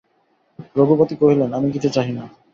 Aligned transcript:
রঘুপতি 0.75 1.15
কহিলেন, 1.21 1.49
আমি 1.53 1.67
কিছু 1.71 1.89
চাহি 1.89 2.11
না। 2.11 2.23